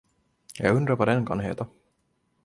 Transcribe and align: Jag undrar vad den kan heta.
Jag 0.57 0.75
undrar 0.75 0.95
vad 0.95 1.07
den 1.07 1.25
kan 1.25 1.39
heta. 1.39 1.67